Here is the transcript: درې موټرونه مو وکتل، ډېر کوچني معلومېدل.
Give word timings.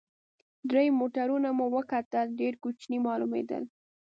درې 0.69 0.85
موټرونه 0.99 1.49
مو 1.57 1.65
وکتل، 1.75 2.27
ډېر 2.39 2.53
کوچني 2.63 2.97
معلومېدل. 3.07 3.63